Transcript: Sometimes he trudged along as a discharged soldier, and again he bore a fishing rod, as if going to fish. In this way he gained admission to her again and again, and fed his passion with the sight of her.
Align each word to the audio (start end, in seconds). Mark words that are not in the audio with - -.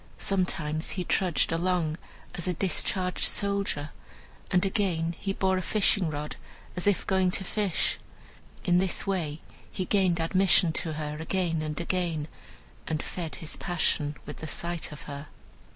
Sometimes 0.17 0.97
he 0.97 1.03
trudged 1.03 1.51
along 1.51 1.95
as 2.33 2.47
a 2.47 2.55
discharged 2.55 3.23
soldier, 3.25 3.91
and 4.49 4.65
again 4.65 5.13
he 5.15 5.31
bore 5.31 5.57
a 5.57 5.61
fishing 5.61 6.09
rod, 6.09 6.37
as 6.75 6.87
if 6.87 7.05
going 7.05 7.29
to 7.29 7.43
fish. 7.43 7.99
In 8.65 8.79
this 8.79 9.05
way 9.05 9.41
he 9.71 9.85
gained 9.85 10.19
admission 10.19 10.71
to 10.73 10.93
her 10.93 11.17
again 11.19 11.61
and 11.61 11.79
again, 11.79 12.27
and 12.87 13.03
fed 13.03 13.35
his 13.35 13.55
passion 13.57 14.15
with 14.25 14.37
the 14.37 14.47
sight 14.47 14.91
of 14.91 15.03
her. 15.03 15.27